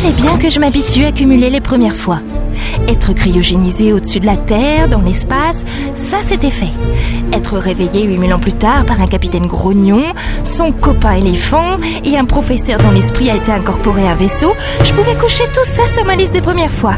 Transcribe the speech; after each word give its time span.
fallait 0.00 0.14
bien 0.14 0.38
que 0.38 0.48
je 0.48 0.58
m'habitue 0.60 1.04
à 1.04 1.12
cumuler 1.12 1.50
les 1.50 1.60
premières 1.60 1.96
fois. 1.96 2.20
Être 2.88 3.12
cryogénisé 3.12 3.92
au-dessus 3.92 4.20
de 4.20 4.26
la 4.26 4.36
Terre, 4.36 4.88
dans 4.88 5.00
l'espace, 5.00 5.58
ça 5.94 6.18
c'était 6.24 6.50
fait. 6.50 6.72
Être 7.32 7.58
réveillé 7.58 8.04
8000 8.04 8.32
ans 8.32 8.38
plus 8.38 8.54
tard 8.54 8.84
par 8.86 9.00
un 9.00 9.06
capitaine 9.06 9.46
grognon, 9.46 10.02
son 10.44 10.72
copain 10.72 11.16
éléphant 11.16 11.76
et 12.04 12.16
un 12.16 12.24
professeur 12.24 12.78
dont 12.78 12.90
l'esprit 12.90 13.30
a 13.30 13.36
été 13.36 13.52
incorporé 13.52 14.06
à 14.06 14.12
un 14.12 14.14
vaisseau, 14.14 14.54
je 14.84 14.92
pouvais 14.92 15.16
coucher 15.16 15.44
tout 15.52 15.64
ça 15.64 15.86
sur 15.92 16.04
ma 16.04 16.16
liste 16.16 16.32
des 16.32 16.40
premières 16.40 16.72
fois. 16.72 16.94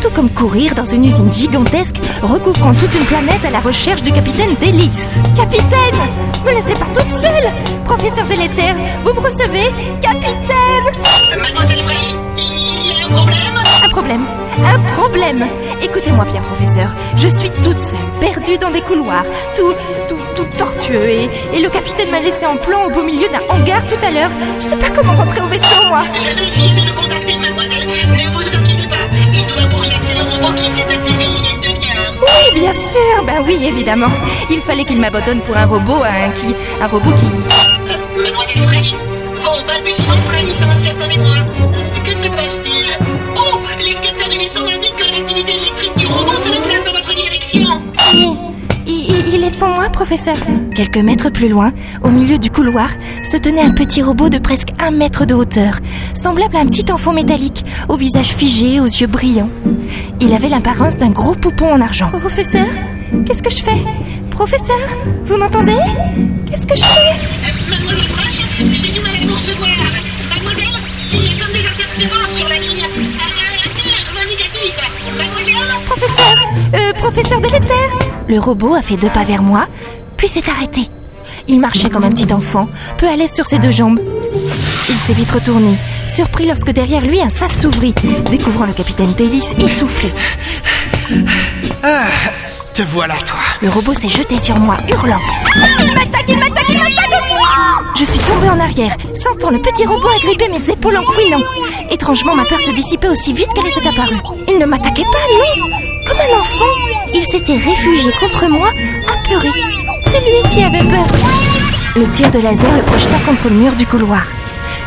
Tout 0.00 0.10
comme 0.14 0.30
courir 0.30 0.74
dans 0.74 0.84
une 0.84 1.04
usine 1.04 1.32
gigantesque 1.32 1.96
recouvrant 2.22 2.74
toute 2.74 2.94
une 2.94 3.06
planète 3.06 3.44
à 3.44 3.50
la 3.50 3.60
recherche 3.60 4.02
du 4.02 4.12
capitaine 4.12 4.54
Délice. 4.60 5.18
Capitaine 5.36 6.00
Me 6.46 6.52
laissez 6.52 6.74
pas 6.74 6.86
toute 6.94 7.10
seule 7.10 7.52
Professeur 7.84 8.24
de 8.26 8.40
l'éther, 8.40 8.74
vous 9.04 9.12
me 9.14 9.20
recevez? 9.20 9.68
Capitaine 10.00 10.59
Mademoiselle 11.38 11.82
Fraîche, 11.82 12.14
il 12.38 12.88
y 12.88 13.02
a 13.02 13.06
un 13.06 13.10
problème 13.10 13.54
Un 13.84 13.88
problème 13.88 14.26
Un 14.64 14.78
problème 14.94 15.46
Écoutez-moi 15.82 16.24
bien, 16.26 16.42
professeur. 16.42 16.90
Je 17.16 17.28
suis 17.28 17.50
toute 17.50 17.78
seule, 17.78 17.98
perdue 18.20 18.58
dans 18.58 18.70
des 18.70 18.80
couloirs, 18.80 19.24
tout, 19.54 19.72
tout, 20.08 20.18
tout 20.34 20.44
tortueux, 20.56 21.08
et, 21.08 21.30
et 21.54 21.60
le 21.60 21.68
capitaine 21.70 22.10
m'a 22.10 22.20
laissé 22.20 22.46
en 22.46 22.56
plan 22.56 22.84
au 22.84 22.90
beau 22.90 23.02
milieu 23.02 23.28
d'un 23.28 23.40
hangar 23.54 23.86
tout 23.86 23.98
à 24.04 24.10
l'heure. 24.10 24.30
Je 24.58 24.64
sais 24.64 24.76
pas 24.76 24.90
comment 24.94 25.14
rentrer 25.14 25.40
au 25.40 25.46
vaisseau, 25.46 25.86
moi. 25.88 26.02
J'avais 26.22 26.46
essayé 26.46 26.68
de 26.80 26.86
le 26.86 26.92
contacter, 26.92 27.36
mademoiselle. 27.36 27.86
Ne 27.86 28.30
vous 28.34 28.56
inquiétez 28.56 28.88
pas, 28.88 28.96
il 29.32 29.46
doit 29.46 29.68
pourchasser 29.70 30.14
le 30.14 30.22
robot 30.22 30.52
qui 30.54 30.70
s'est 30.72 30.82
activé 30.82 31.24
il 31.24 31.44
y 31.44 31.48
a 31.48 31.52
une 31.54 31.60
demi-heure. 31.60 32.14
Oui, 32.20 32.60
bien 32.60 32.72
sûr, 32.72 33.24
ben 33.26 33.42
oui, 33.46 33.58
évidemment. 33.64 34.10
Il 34.50 34.60
fallait 34.60 34.84
qu'il 34.84 34.98
m'abandonne 34.98 35.40
pour 35.40 35.56
un 35.56 35.64
robot, 35.66 36.02
un 36.04 36.30
qui, 36.30 36.54
un 36.80 36.86
robot 36.86 37.12
qui. 37.12 37.26
Euh, 37.26 38.22
mademoiselle 38.22 38.62
Fraîche, 38.62 38.94
vos 39.52 39.66
balbutiements 39.66 40.22
trahissent 40.26 40.62
un 40.62 40.76
certain 40.76 41.08
émoi. 41.10 41.36
Que 42.04 42.12
se 42.14 42.26
passe-t-il 42.28 42.86
Oh, 43.36 43.58
les 43.78 43.94
capteurs 43.94 44.28
du 44.28 44.38
vaisseau 44.38 44.60
indiquent 44.64 44.96
que 44.96 45.04
l'activité 45.10 45.52
électrique 45.52 45.96
du 45.96 46.06
robot 46.06 46.34
se 46.36 46.48
déplace 46.50 46.84
dans 46.84 46.92
votre 46.92 47.14
direction. 47.14 47.60
Il, 48.12 48.36
il- 48.86 49.34
il 49.34 49.44
est 49.44 49.50
devant 49.50 49.68
moi, 49.74 49.88
professeur. 49.88 50.36
Quelques 50.74 50.98
mètres 50.98 51.30
plus 51.30 51.48
loin, 51.48 51.72
au 52.02 52.10
milieu 52.10 52.38
du 52.38 52.50
couloir, 52.50 52.88
se 53.30 53.36
tenait 53.36 53.62
un 53.62 53.72
petit 53.72 54.02
robot 54.02 54.28
de 54.28 54.38
presque 54.38 54.68
un 54.78 54.90
mètre 54.90 55.24
de 55.26 55.34
hauteur, 55.34 55.74
semblable 56.14 56.56
à 56.56 56.60
un 56.60 56.66
petit 56.66 56.90
enfant 56.90 57.12
métallique, 57.12 57.64
au 57.88 57.96
visage 57.96 58.28
figé, 58.28 58.80
aux 58.80 58.86
yeux 58.86 59.06
brillants. 59.06 59.50
Il 60.20 60.32
avait 60.32 60.48
l'apparence 60.48 60.96
d'un 60.96 61.10
gros 61.10 61.34
poupon 61.34 61.72
en 61.72 61.80
argent. 61.80 62.08
Professeur, 62.08 62.66
qu'est-ce 63.26 63.42
que 63.42 63.50
je 63.50 63.62
fais? 63.62 63.78
Professeur, 64.30 64.78
vous 65.24 65.36
m'entendez? 65.36 65.76
Qu'est-ce 66.50 66.66
que 66.66 66.76
je 66.76 66.82
fais? 66.82 67.10
Euh, 67.10 67.70
mademoiselle 67.70 68.08
Fraîche, 68.08 68.39
Mademoiselle, 68.60 69.56
il 71.12 71.24
y 71.24 71.28
a 71.28 71.30
comme 71.42 71.50
des 71.52 71.66
interférences 71.66 72.34
sur 72.36 72.46
la 72.46 72.56
ligne. 72.58 72.84
Tir, 73.74 73.94
négatif. 74.28 74.74
Mademoiselle 75.16 75.54
Professeur 75.86 76.34
Euh, 76.74 76.92
professeur 76.92 77.40
de 77.40 77.48
l'éther 77.48 77.88
Le 78.28 78.38
robot 78.38 78.74
a 78.74 78.82
fait 78.82 78.98
deux 78.98 79.08
pas 79.08 79.24
vers 79.24 79.42
moi, 79.42 79.66
puis 80.18 80.28
s'est 80.28 80.50
arrêté. 80.50 80.82
Il 81.48 81.58
marchait 81.58 81.88
comme 81.88 82.04
un 82.04 82.10
petit 82.10 82.30
enfant, 82.34 82.68
peu 82.98 83.08
à 83.08 83.16
l'aise 83.16 83.32
sur 83.32 83.46
ses 83.46 83.58
deux 83.58 83.70
jambes. 83.70 83.98
Il 84.90 84.98
s'est 84.98 85.14
vite 85.14 85.30
retourné, 85.30 85.74
surpris 86.06 86.44
lorsque 86.46 86.70
derrière 86.70 87.00
lui 87.00 87.22
un 87.22 87.30
sas 87.30 87.62
s'ouvrit, 87.62 87.94
découvrant 88.30 88.66
le 88.66 88.74
capitaine 88.74 89.14
Délice 89.14 89.54
essoufflé. 89.58 90.12
Ah, 91.82 92.08
te 92.74 92.82
voilà, 92.82 93.14
toi. 93.24 93.38
Le 93.62 93.70
robot 93.70 93.94
s'est 93.94 94.10
jeté 94.10 94.36
sur 94.36 94.60
moi, 94.60 94.76
hurlant. 94.90 95.18
Il 95.80 95.94
m'attaque, 95.94 96.24
il 96.28 96.34
secours 96.34 96.39
Je 97.96 98.04
suis 98.04 98.20
tombée 98.20 98.48
en 98.48 98.60
arrière, 98.60 98.96
sentant 99.14 99.50
le 99.50 99.58
petit 99.58 99.84
robot 99.84 100.08
agripper 100.16 100.48
mes 100.48 100.70
épaules 100.70 100.96
en 100.96 101.04
couinant. 101.04 101.44
Étrangement, 101.90 102.34
ma 102.34 102.44
peur 102.44 102.60
se 102.60 102.70
dissipait 102.70 103.08
aussi 103.08 103.32
vite 103.32 103.52
qu'elle 103.52 103.66
était 103.66 103.86
apparue. 103.86 104.20
Il 104.48 104.58
ne 104.58 104.66
m'attaquait 104.66 105.04
pas, 105.04 105.58
non 105.58 105.68
Comme 106.06 106.18
un 106.18 106.38
enfant, 106.38 106.74
il 107.14 107.24
s'était 107.24 107.56
réfugié 107.56 108.12
contre 108.18 108.48
moi, 108.48 108.70
apeuré. 109.06 109.50
C'est 110.06 110.20
lui 110.20 110.48
qui 110.50 110.62
avait 110.62 110.88
peur. 110.88 111.06
Le 111.96 112.08
tir 112.10 112.30
de 112.30 112.38
laser 112.38 112.76
le 112.76 112.82
projeta 112.82 113.18
contre 113.26 113.48
le 113.48 113.56
mur 113.56 113.74
du 113.76 113.86
couloir. 113.86 114.24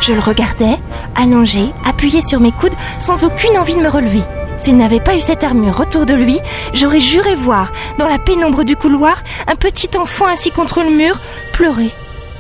Je 0.02 0.14
le 0.14 0.20
regardais, 0.20 0.80
allongé, 1.16 1.72
appuyé 1.86 2.22
sur 2.26 2.40
mes 2.40 2.52
coudes, 2.52 2.76
sans 3.00 3.24
aucune 3.24 3.58
envie 3.58 3.76
de 3.76 3.82
me 3.82 3.90
relever. 3.90 4.22
S'il 4.58 4.78
n'avait 4.78 5.00
pas 5.00 5.16
eu 5.16 5.20
cette 5.20 5.44
armure 5.44 5.80
autour 5.80 6.06
de 6.06 6.14
lui, 6.14 6.40
j'aurais 6.74 7.00
juré 7.00 7.36
voir, 7.36 7.72
dans 8.00 8.08
la 8.08 8.20
pénombre 8.20 8.64
du 8.64 8.76
couloir, 8.76 9.22
un 9.48 9.56
petit 9.56 9.90
enfant 9.98 10.26
assis 10.26 10.52
contre 10.52 10.84
le 10.84 10.90
mur, 10.90 11.20
pleurer. 11.54 11.92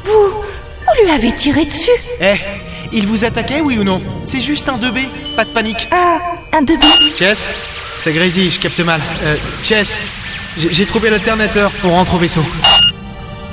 Vous, 0.03 0.42
vous 0.95 1.05
lui 1.05 1.11
avez 1.11 1.31
tiré 1.31 1.65
dessus 1.65 1.91
Eh, 2.21 2.35
il 2.91 3.07
vous 3.07 3.23
attaquait, 3.25 3.61
oui 3.61 3.77
ou 3.79 3.83
non 3.83 4.01
C'est 4.23 4.41
juste 4.41 4.67
un 4.69 4.77
2B, 4.77 5.07
pas 5.35 5.45
de 5.45 5.49
panique. 5.49 5.87
Un, 5.91 6.19
un 6.57 6.61
demi. 6.61 6.85
Chess 7.17 7.45
C'est 7.99 8.13
Grazy, 8.13 8.51
je 8.51 8.59
capte 8.59 8.79
mal. 8.79 9.01
Euh, 9.23 9.35
Chess, 9.63 9.97
j'ai 10.57 10.85
trouvé 10.85 11.09
l'alternateur 11.09 11.71
pour 11.71 11.91
rentrer 11.91 12.15
au 12.15 12.19
vaisseau. 12.19 12.43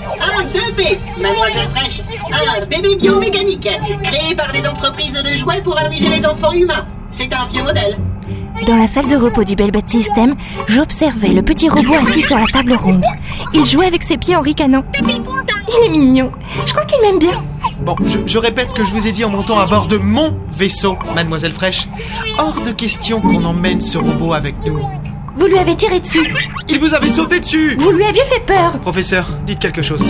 Un 0.05 0.45
2B, 0.45 0.99
mademoiselle 1.21 1.69
Fraîche. 1.75 2.01
Un 2.61 2.67
bébé 2.67 2.97
biomécanique, 2.97 3.69
créé 4.03 4.35
par 4.35 4.53
des 4.53 4.67
entreprises 4.69 5.13
de 5.13 5.37
jouets 5.37 5.63
pour 5.63 5.79
amuser 5.79 6.09
les 6.09 6.27
enfants 6.27 6.53
humains. 6.53 6.87
C'est 7.11 7.33
un 7.35 7.47
vieux 7.47 7.63
modèle. 7.63 7.99
Dans 8.67 8.77
la 8.77 8.87
salle 8.87 9.07
de 9.07 9.17
repos 9.17 9.43
du 9.45 9.57
Belbet 9.57 9.81
System, 9.87 10.35
j'observais 10.69 11.29
le 11.29 11.41
petit 11.43 11.69
robot 11.71 11.95
assis 11.95 12.23
sur 12.23 12.37
la 12.37 12.45
table 12.47 12.75
ronde. 12.75 13.05
Il 13.55 13.65
jouait 13.65 13.87
avec 13.87 14.03
ses 14.03 14.19
pieds 14.19 14.37
en 14.37 14.43
ricanant. 14.43 14.85
Il 15.69 15.87
est 15.87 15.89
mignon. 15.89 16.31
Je 16.67 16.73
crois 16.73 16.85
qu'il 16.85 17.01
m'aime 17.01 17.19
bien. 17.19 17.45
Bon, 17.85 17.97
je, 18.05 18.19
je 18.27 18.39
répète 18.39 18.71
ce 18.71 18.75
que 18.75 18.85
je 18.85 18.91
vous 18.91 19.07
ai 19.07 19.13
dit 19.13 19.25
en 19.25 19.31
montant 19.31 19.59
à 19.59 19.67
bord 19.67 19.87
de 19.87 19.97
mon 19.97 20.37
vaisseau, 20.51 20.97
mademoiselle 21.15 21.53
Fraîche. 21.53 21.87
Hors 22.39 22.61
de 22.61 22.71
question 22.73 23.21
qu'on 23.21 23.45
emmène 23.45 23.81
ce 23.81 23.99
robot 23.99 24.33
avec 24.35 24.55
nous. 24.67 24.79
Vous 25.37 25.47
lui 25.47 25.59
avez 25.59 25.75
tiré 25.75 26.01
dessus. 26.01 26.21
Il 26.69 26.79
vous 26.79 26.95
avait 26.95 27.09
sauté 27.09 27.41
dessus 27.41 27.77
Vous 27.79 27.91
lui 27.93 28.05
aviez 28.05 28.23
fait 28.23 28.41
peur. 28.45 28.79
Professeur, 28.81 29.27
dites 29.47 29.59
quelque 29.59 29.83
chose. 29.83 30.05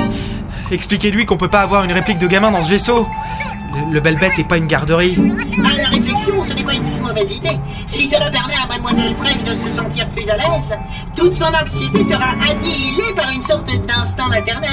Expliquez-lui 0.72 1.26
qu'on 1.26 1.36
peut 1.36 1.48
pas 1.48 1.60
avoir 1.60 1.84
une 1.84 1.92
réplique 1.92 2.18
de 2.18 2.26
gamin 2.26 2.50
dans 2.50 2.62
ce 2.62 2.70
vaisseau. 2.70 3.06
Le, 3.88 3.92
le 3.94 4.00
Belbet 4.00 4.32
est 4.38 4.48
pas 4.48 4.56
une 4.56 4.66
garderie. 4.66 5.16
À 5.58 5.76
la 5.76 5.88
ce 6.24 6.52
n'est 6.54 6.64
pas 6.64 6.74
une 6.74 6.84
si 6.84 7.00
mauvaise 7.00 7.30
idée. 7.30 7.58
Si 7.86 8.06
cela 8.06 8.30
permet 8.30 8.54
à 8.62 8.66
mademoiselle 8.66 9.14
Fraîche 9.14 9.42
de 9.42 9.54
se 9.54 9.70
sentir 9.70 10.08
plus 10.10 10.28
à 10.28 10.36
l'aise, 10.36 10.74
toute 11.16 11.32
son 11.32 11.46
anxiété 11.46 12.02
sera 12.04 12.30
annihilée 12.48 13.14
par 13.16 13.30
une 13.30 13.42
sorte 13.42 13.66
d'instinct 13.86 14.28
maternel. 14.28 14.70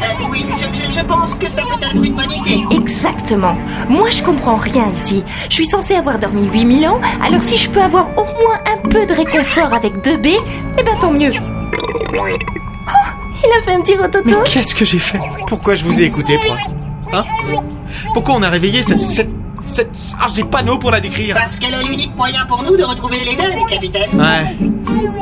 Euh, 0.00 0.24
oui, 0.30 0.44
je, 0.48 0.64
je- 0.86 0.90
je 1.00 1.04
pense 1.04 1.34
que 1.34 1.48
ça 1.50 1.62
peut 1.62 1.84
être 1.84 2.02
une 2.04 2.14
bonne 2.14 2.32
idée. 2.32 2.64
Exactement. 2.76 3.56
Moi, 3.88 4.10
je 4.10 4.22
comprends 4.22 4.56
rien 4.56 4.90
ici. 4.94 5.22
Je 5.48 5.54
suis 5.54 5.66
censée 5.66 5.94
avoir 5.94 6.18
dormi 6.18 6.44
8000 6.52 6.86
ans, 6.88 7.00
alors 7.24 7.42
si 7.42 7.56
je 7.56 7.68
peux 7.70 7.80
avoir 7.82 8.08
au 8.16 8.24
moins 8.24 8.58
un 8.72 8.88
peu 8.88 9.06
de 9.06 9.14
réconfort 9.14 9.72
avec 9.74 9.98
2B, 10.04 10.34
eh 10.78 10.82
ben 10.82 10.98
tant 11.00 11.12
mieux. 11.12 11.32
Oh, 11.36 12.26
il 13.44 13.58
a 13.58 13.62
fait 13.62 13.72
un 13.72 13.80
petit 13.80 13.94
Mais 13.96 14.02
rototo. 14.02 14.42
qu'est-ce 14.44 14.74
que 14.74 14.84
j'ai 14.84 14.98
fait? 14.98 15.20
Pourquoi 15.46 15.74
je 15.74 15.84
vous 15.84 16.00
ai 16.00 16.04
écouté, 16.04 16.38
prof 16.44 16.58
Hein? 17.12 17.24
Pourquoi 18.12 18.34
on 18.34 18.42
a 18.42 18.48
réveillé 18.50 18.82
cette... 18.82 18.98
cette, 19.00 19.30
cette... 19.68 19.96
Ah, 20.20 20.26
j'ai 20.34 20.44
pas 20.44 20.62
de 20.62 20.68
mots 20.68 20.78
pour 20.78 20.90
la 20.90 21.00
décrire. 21.00 21.34
Parce 21.34 21.56
qu'elle 21.56 21.74
est 21.74 21.84
l'unique 21.84 22.16
moyen 22.16 22.44
pour 22.46 22.62
nous 22.62 22.76
de 22.76 22.84
retrouver 22.84 23.18
l'Éden, 23.24 23.52
capitaine. 23.68 24.10
Ouais, 24.14 24.56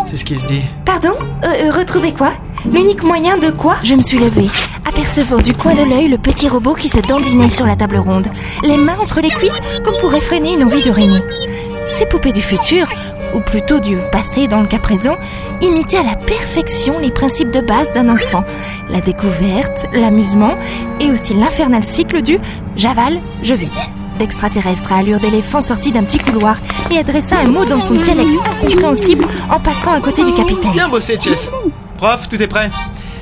c'est 0.06 0.16
ce 0.16 0.24
qui 0.24 0.38
se 0.38 0.46
dit. 0.46 0.62
Pardon 0.84 1.14
euh, 1.44 1.66
euh, 1.66 1.72
Retrouver 1.72 2.12
quoi 2.12 2.32
L'unique 2.72 3.02
moyen 3.02 3.36
de 3.36 3.50
quoi 3.50 3.76
Je 3.84 3.94
me 3.94 4.02
suis 4.02 4.18
levée, 4.18 4.48
apercevant 4.84 5.38
du 5.38 5.52
coin 5.52 5.74
de 5.74 5.82
l'œil 5.82 6.08
le 6.08 6.18
petit 6.18 6.48
robot 6.48 6.74
qui 6.74 6.88
se 6.88 6.98
dandinait 6.98 7.50
sur 7.50 7.66
la 7.66 7.76
table 7.76 7.98
ronde, 7.98 8.28
les 8.62 8.76
mains 8.76 8.98
entre 9.00 9.20
les 9.20 9.28
cuisses 9.28 9.60
comme 9.84 9.94
pour 10.00 10.10
réfréner 10.10 10.54
une 10.54 10.64
envie 10.64 10.82
d'uriner. 10.82 11.20
Ces 11.88 12.06
poupées 12.06 12.32
du 12.32 12.42
futur, 12.42 12.86
ou 13.34 13.40
plutôt 13.40 13.78
du 13.78 13.96
passé 14.10 14.48
dans 14.48 14.60
le 14.60 14.66
cas 14.66 14.78
présent, 14.78 15.16
imitaient 15.60 15.98
à 15.98 16.02
la 16.02 16.16
perfection 16.16 16.98
les 16.98 17.10
principes 17.10 17.50
de 17.50 17.60
base 17.60 17.92
d'un 17.92 18.08
enfant. 18.08 18.44
La 18.90 19.00
découverte, 19.00 19.86
l'amusement 19.92 20.56
et 21.00 21.10
aussi 21.10 21.34
l'infernal 21.34 21.84
cycle 21.84 22.22
du 22.22 22.38
j'avale, 22.76 23.20
je 23.42 23.54
vide. 23.54 23.70
L'extraterrestre 24.18 24.92
à 24.92 24.96
allure 24.96 25.20
d'éléphant 25.20 25.60
sortit 25.60 25.92
d'un 25.92 26.02
petit 26.02 26.18
couloir 26.18 26.56
et 26.90 26.98
adressa 26.98 27.36
un 27.44 27.48
mot 27.48 27.64
dans 27.64 27.80
son 27.80 27.94
dialecte 27.94 28.34
incompréhensible 28.62 29.26
en 29.50 29.60
passant 29.60 29.92
à 29.92 30.00
côté 30.00 30.24
du 30.24 30.32
capitaine. 30.32 30.72
Bien 30.72 30.88
bossé, 30.88 31.18
Chess. 31.20 31.50
Prof, 31.98 32.28
tout 32.28 32.40
est 32.40 32.46
prêt? 32.46 32.70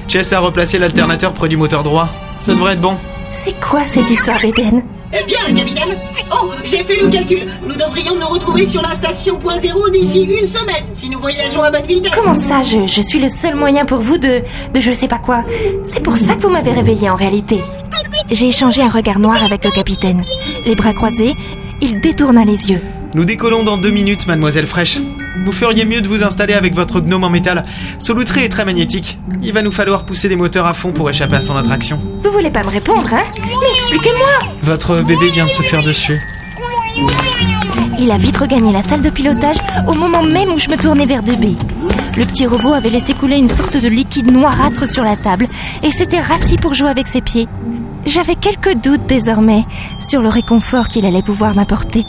Chess 0.09 0.33
a 0.33 0.41
replacé 0.41 0.79
l'alternateur 0.79 1.33
près 1.33 1.49
du 1.49 1.57
moteur 1.57 1.83
droit. 1.83 2.09
Ça 2.39 2.55
devrait 2.55 2.75
être 2.75 2.81
bon. 2.81 2.97
C'est 3.33 3.59
quoi 3.61 3.81
cette 3.87 4.09
histoire 4.11 4.39
d'Éden? 4.41 4.85
Eh 5.17 5.25
bien, 5.27 5.39
capitaine. 5.55 5.97
Oh, 6.33 6.51
j'ai 6.65 6.83
fait 6.83 6.97
le 6.97 7.09
calcul. 7.09 7.47
Nous 7.65 7.75
devrions 7.75 8.17
nous 8.17 8.27
retrouver 8.27 8.67
sur 8.67 8.83
la 8.83 8.95
station 8.97 9.37
point 9.37 9.59
zéro 9.59 9.89
d'ici 9.89 10.25
une 10.25 10.47
semaine, 10.47 10.87
si 10.93 11.09
nous 11.09 11.21
voyageons 11.21 11.63
à 11.63 11.71
bonne 11.71 11.87
vitesse. 11.87 12.13
Comment 12.15 12.35
ça, 12.35 12.63
je, 12.63 12.87
je 12.87 13.01
suis 13.01 13.21
le 13.21 13.29
seul 13.29 13.55
moyen 13.55 13.85
pour 13.85 13.99
vous 13.99 14.19
de, 14.19 14.43
de 14.73 14.81
je 14.81 14.91
sais 14.93 15.07
pas 15.07 15.19
quoi? 15.19 15.45
C'est 15.85 16.03
pour 16.03 16.17
ça 16.17 16.35
que 16.35 16.43
vous 16.43 16.51
m'avez 16.51 16.73
réveillé 16.73 17.09
en 17.11 17.15
réalité. 17.15 17.63
J'ai 18.31 18.49
échangé 18.49 18.83
un 18.83 18.89
regard 18.89 19.19
noir 19.19 19.43
avec 19.43 19.65
le 19.65 19.71
capitaine. 19.71 20.23
Les 20.67 20.75
bras 20.75 20.93
croisés, 20.93 21.35
il 21.81 22.01
détourna 22.01 22.45
les 22.45 22.71
yeux. 22.71 22.81
Nous 23.15 23.25
décollons 23.25 23.63
dans 23.63 23.77
deux 23.77 23.91
minutes, 23.91 24.27
mademoiselle 24.27 24.67
Fraîche. 24.67 24.99
Vous 25.45 25.53
feriez 25.53 25.85
mieux 25.85 26.01
de 26.01 26.09
vous 26.09 26.25
installer 26.25 26.55
avec 26.55 26.75
votre 26.75 27.01
gnome 27.01 27.25
en 27.25 27.31
métal. 27.31 27.65
Solutré 27.99 28.45
est 28.45 28.49
très 28.49 28.65
magnétique. 28.65 29.19
Il 29.43 29.53
va 29.53 29.63
nous 29.63 29.73
falloir 29.73 30.05
pousser 30.05 30.29
les 30.29 30.37
moteurs 30.37 30.67
à 30.67 30.75
fond 30.75 30.91
pour 30.93 31.09
échapper 31.11 31.37
à 31.37 31.41
son 31.41 31.57
attraction. 31.57 31.99
Vous 32.25 32.33
voulez 32.33 32.51
pas 32.51 32.63
me 32.63 32.71
répondre, 32.71 33.09
hein? 33.13 33.23
Mais 33.37 33.73
expliquez-moi 33.75 34.51
Votre 34.63 35.03
bébé 35.03 35.29
vient 35.31 35.47
de 35.47 35.51
se 35.51 35.63
faire 35.63 35.83
dessus. 35.83 36.21
Il 37.99 38.11
a 38.11 38.19
vite 38.19 38.37
regagné 38.37 38.73
la 38.73 38.83
salle 38.83 39.03
de 39.03 39.11
pilotage 39.11 39.57
au 39.87 39.95
moment 39.95 40.23
même 40.23 40.51
où 40.51 40.59
je 40.59 40.69
me 40.69 40.77
tournais 40.77 41.07
vers 41.07 41.23
Debé. 41.23 41.55
Le 42.17 42.25
petit 42.25 42.47
robot 42.47 42.75
avait 42.75 42.91
laissé 42.91 43.15
couler 43.15 43.37
une 43.39 43.49
sorte 43.49 43.77
de 43.77 43.89
liquide 43.89 44.31
noirâtre 44.31 44.89
sur 44.89 45.05
la 45.05 45.17
table 45.17 45.47
et 45.83 45.91
s'était 45.91 46.21
rassis 46.21 46.57
pour 46.57 46.75
jouer 46.75 46.89
avec 46.89 47.07
ses 47.07 47.21
pieds. 47.21 47.49
J'avais 48.07 48.37
quelques 48.37 48.75
doutes 48.75 49.07
désormais 49.07 49.65
sur 49.99 50.21
le 50.21 50.29
réconfort 50.29 50.89
qu'il 50.89 51.07
allait 51.07 51.23
pouvoir 51.23 51.55
m'apporter. 51.55 52.07